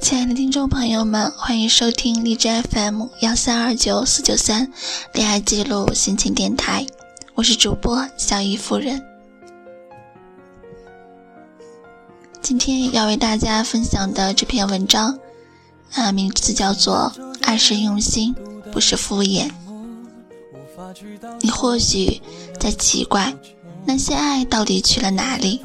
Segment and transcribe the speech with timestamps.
[0.00, 4.72] 亲爱的听众朋友们，欢迎收听荔枝 FM 幺三二九四九三
[5.12, 6.86] 恋爱记录心情电台，
[7.34, 9.04] 我是主播小姨夫人。
[12.40, 15.18] 今天要为大家分享的这篇文章，
[15.92, 17.12] 啊，名字叫做
[17.42, 18.34] 《爱是用心，
[18.72, 19.50] 不是敷衍》。
[21.42, 22.22] 你或许
[22.58, 23.36] 在奇怪，
[23.84, 25.60] 那些爱到底去了哪里？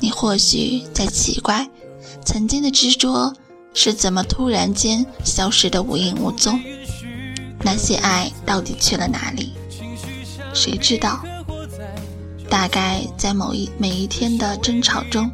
[0.00, 1.68] 你或许在奇怪，
[2.22, 3.32] 曾经的执着。
[3.76, 6.60] 是怎么突然间消失的无影无踪？
[7.60, 9.52] 那些爱到底去了哪里？
[10.54, 11.20] 谁知道？
[12.48, 15.28] 大概在某一每一天的争吵中，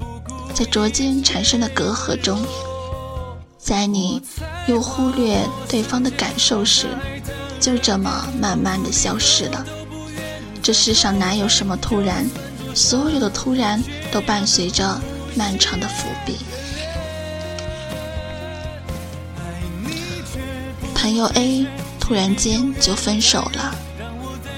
[0.54, 2.42] 在逐渐产生的隔阂中，
[3.58, 4.22] 在你
[4.66, 6.86] 又忽略对方的感受时，
[7.60, 9.66] 就这么慢慢的消失了。
[10.62, 12.26] 这世上哪有什么突然？
[12.74, 14.98] 所有的突然都伴随着
[15.34, 16.38] 漫长的伏笔。
[21.00, 21.66] 朋友 A
[21.98, 23.74] 突然间就分手了，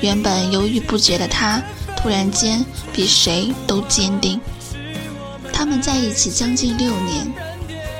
[0.00, 1.62] 原本犹豫不决的他，
[1.96, 4.40] 突然间比谁都坚定。
[5.52, 7.32] 他们在一起将近六年，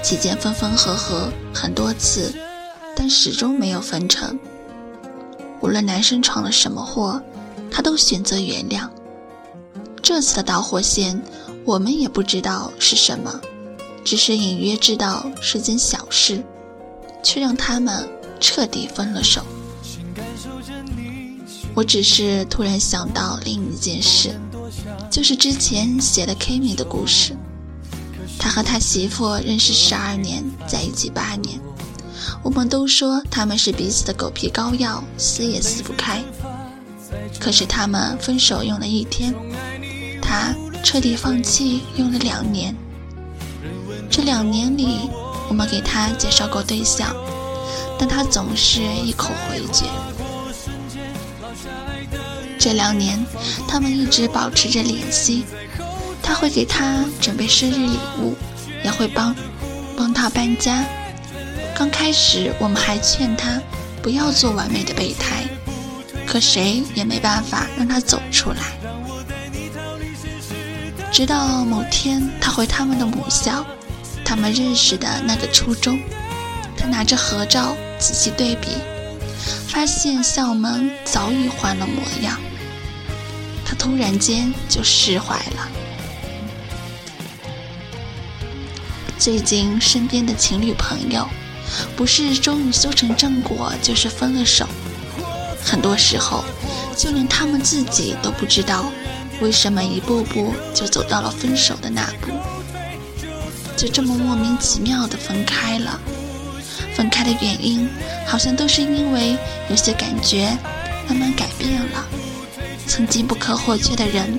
[0.03, 2.35] 期间分分合合很多次，
[2.97, 4.37] 但始终没有分成。
[5.61, 7.23] 无论男生闯了什么祸，
[7.71, 8.89] 他都选择原谅。
[10.03, 11.23] 这次的导火线，
[11.65, 13.41] 我们也不知道是什么，
[14.05, 16.43] 只是隐约知道是件小事，
[17.23, 18.05] 却让他们。
[18.43, 19.47] 彻底分了手。
[21.75, 24.39] 我只是突然想到另一件事，
[25.11, 27.35] 就是之前写的 Kimi 的故事。
[28.39, 31.61] 他和他媳妇认识十二年，在一起八年。
[32.43, 36.23] 我们都说他们是彼此的狗皮膏药，撕也撕不开。
[37.39, 39.35] 可是他们分手用了一天，
[40.21, 42.75] 他彻底放弃用了两年。
[44.11, 45.09] 这两年里，
[45.49, 47.15] 我们给他介绍过对象。
[47.99, 49.87] 但他总是一口回绝。
[52.59, 53.25] 这两年，
[53.67, 55.45] 他们一直保持着联系。
[56.23, 58.37] 他会给他准备生日礼物，
[58.85, 59.35] 也会帮
[59.97, 60.85] 帮他搬家。
[61.75, 63.61] 刚开始，我们还劝他
[64.01, 65.45] 不要做完美的备胎，
[66.25, 68.57] 可谁也没办法让他走出来。
[71.11, 73.67] 直到某天，他回他们的母校，
[74.25, 75.99] 他们认识的那个初中。
[76.83, 78.71] 他拿着合照仔细对比，
[79.69, 82.41] 发现校门早已换了模样。
[83.65, 85.69] 他突然间就释怀了。
[89.17, 91.29] 最近身边的情侣朋友，
[91.95, 94.67] 不是终于修成正果，就是分了手。
[95.65, 96.45] 很多时候，
[96.97, 98.91] 就连他们自己都不知道，
[99.41, 102.33] 为什么一步步就走到了分手的那步，
[103.77, 106.01] 就这么莫名其妙的分开了。
[106.95, 107.89] 分开的原因，
[108.27, 109.37] 好像都是因为
[109.69, 110.57] 有些感觉
[111.09, 112.07] 慢慢改变了。
[112.87, 114.39] 曾经不可或缺的人，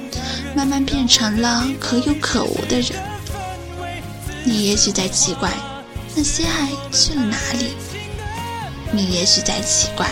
[0.56, 2.92] 慢慢变成了可有可无的人。
[4.44, 5.50] 你也许在奇怪，
[6.16, 7.70] 那些爱去了哪里？
[8.92, 10.08] 你也许在奇怪，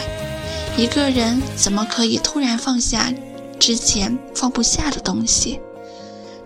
[0.78, 3.14] 一个人怎么可以突然放下
[3.60, 5.60] 之前放不下的东西？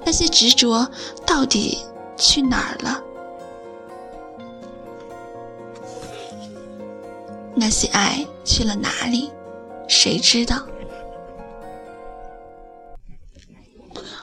[0.03, 0.89] 那些执着
[1.25, 1.77] 到底
[2.17, 3.00] 去哪儿了？
[7.55, 9.31] 那些爱去了哪里？
[9.88, 10.66] 谁知道？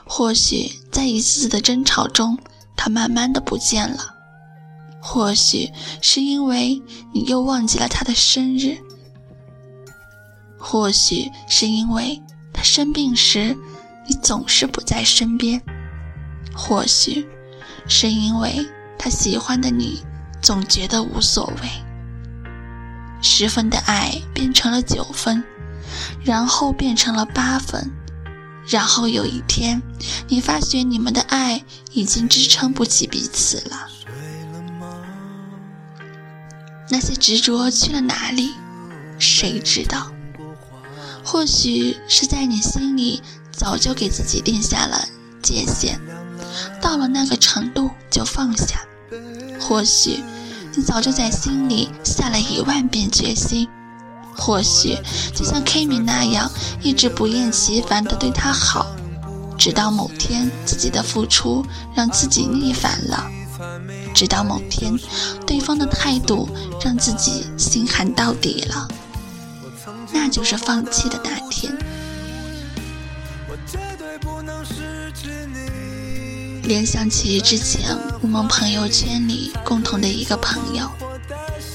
[0.05, 2.37] 或许在一次次的争吵中，
[2.75, 4.13] 他慢慢的不见了；
[5.01, 6.81] 或许是因为
[7.13, 8.77] 你又忘记了他的生日；
[10.59, 12.21] 或许是因为
[12.53, 13.57] 他生病时，
[14.07, 15.59] 你总是不在身边；
[16.53, 17.27] 或许
[17.87, 18.63] 是因为
[18.99, 20.03] 他喜欢的你，
[20.41, 21.82] 总觉得无所谓。
[23.23, 25.43] 十分的爱变成了九分，
[26.23, 27.89] 然后变成了八分，
[28.67, 29.81] 然后有一天，
[30.27, 31.63] 你发觉你们的爱
[31.93, 33.87] 已经支撑不起彼此了。
[36.89, 38.51] 那些执着去了哪里？
[39.17, 40.11] 谁知道？
[41.23, 45.07] 或许是在你心里早就给自己定下了
[45.41, 45.97] 界限，
[46.81, 48.81] 到了那个程度就放下。
[49.59, 50.21] 或许。
[50.75, 53.67] 你早就在心里下了一万遍决心，
[54.35, 54.97] 或许
[55.35, 56.49] 就像 Kimi 那样，
[56.81, 58.87] 一直不厌其烦地对他好，
[59.57, 61.63] 直到某天自己的付出
[61.95, 63.29] 让自己腻烦了，
[64.15, 64.97] 直到某天
[65.45, 66.49] 对方的态度
[66.83, 68.87] 让自己心寒到底了，
[70.11, 71.71] 那就是放弃的那天。
[76.63, 77.81] 联想起之前
[78.21, 80.89] 我们朋友圈里共同的一个朋友，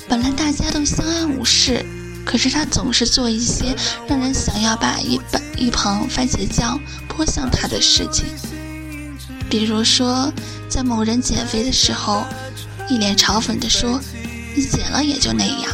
[0.08, 1.84] 本来大家都相安无事，
[2.24, 3.76] 可是他总是做一些
[4.08, 8.24] 让人想要把一盆一盆番茄酱泼向他的事情。
[9.50, 10.32] 比如说，
[10.70, 12.24] 在某人减肥的时候，
[12.88, 14.00] 一脸嘲讽地说
[14.56, 15.70] ：“你减了也就那样。”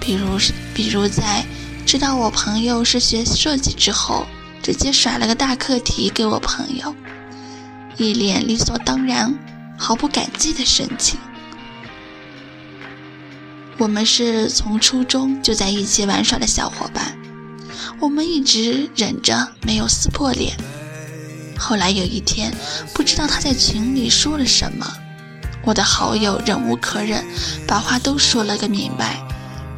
[0.00, 0.38] 比如，
[0.72, 1.44] 比如在
[1.84, 4.26] 知道我朋友是学设计之后，
[4.62, 6.94] 直接甩了个大课题给我朋友。
[8.00, 9.38] 一脸理所当然、
[9.76, 11.20] 毫不感激的神情。
[13.76, 17.18] 我们是从初中就在一起玩耍的小伙伴，
[18.00, 20.56] 我们一直忍着没有撕破脸。
[21.58, 22.50] 后来有一天，
[22.94, 24.90] 不知道他在群里说了什么，
[25.62, 27.22] 我的好友忍无可忍，
[27.66, 29.22] 把话都说了个明白，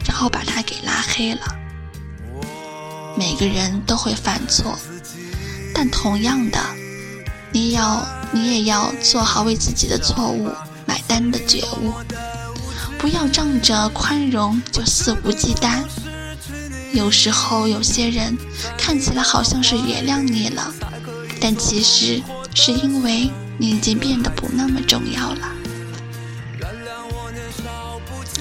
[0.07, 1.41] 然后把他给拉黑了。
[3.19, 4.79] 每个人都会犯错，
[5.75, 6.61] 但同样的。
[7.53, 10.51] 你要，你也要做好为自己的错误
[10.87, 11.93] 买单的觉悟，
[12.99, 15.83] 不要仗着宽容就肆无忌惮。
[16.93, 18.37] 有时候有些人
[18.77, 20.73] 看起来好像是原谅你了，
[21.41, 22.23] 但其实
[22.55, 25.49] 是因为你已经变得不那么重要了。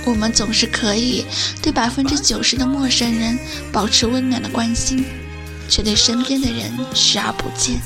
[0.04, 1.26] 我们总是可以
[1.62, 3.38] 对百分之九十的陌生人
[3.72, 5.06] 保持温暖的关心，
[5.70, 7.80] 却对身边的人视而不见。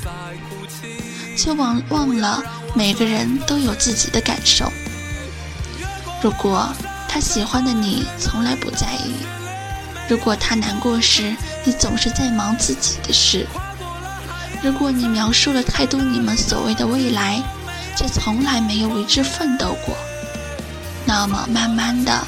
[1.35, 2.41] 却忘忘了，
[2.73, 4.71] 每个人都有自己的感受。
[6.21, 6.67] 如果
[7.07, 9.13] 他喜欢的你从来不在意，
[10.07, 13.47] 如果他难过时你总是在忙自己的事，
[14.63, 17.41] 如果你描述了太多你们所谓的未来，
[17.95, 19.95] 却从来没有为之奋斗过，
[21.05, 22.25] 那么慢慢的，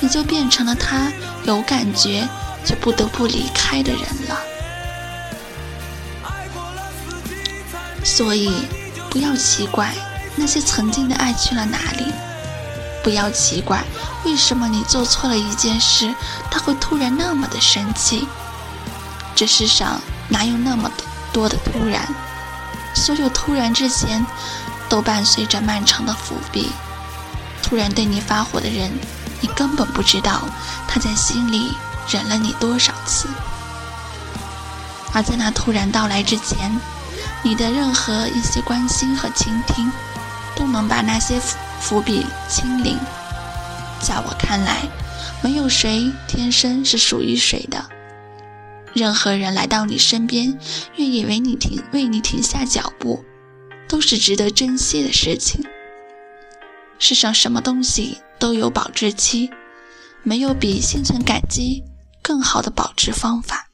[0.00, 1.10] 你就变成了他
[1.44, 2.28] 有感觉
[2.64, 4.38] 却不得不离开的人了。
[8.04, 8.50] 所以，
[9.10, 9.94] 不要奇怪
[10.36, 12.12] 那些曾经的爱去了哪里，
[13.02, 13.82] 不要奇怪
[14.24, 16.14] 为什么你做错了一件事，
[16.50, 18.26] 他会突然那么的生气。
[19.34, 20.90] 这世上哪有那么
[21.32, 22.06] 多的突然？
[22.94, 24.24] 所有突然之前，
[24.88, 26.70] 都伴随着漫长的伏笔。
[27.62, 28.90] 突然对你发火的人，
[29.40, 30.40] 你根本不知道
[30.88, 31.76] 他在心里
[32.08, 33.28] 忍了你多少次。
[35.12, 36.80] 而在那突然到来之前，
[37.42, 39.90] 你的任何一些关心和倾听，
[40.56, 41.40] 都能把那些
[41.80, 42.98] 伏笔清零。
[44.00, 44.88] 在我看来，
[45.42, 47.88] 没有谁天生是属于谁的。
[48.92, 50.58] 任何人来到你身边，
[50.96, 53.24] 愿意为你停为你停下脚步，
[53.88, 55.64] 都是值得珍惜的事情。
[56.98, 59.50] 世上什么东西都有保质期，
[60.24, 61.84] 没有比心存感激
[62.20, 63.67] 更好的保质方法。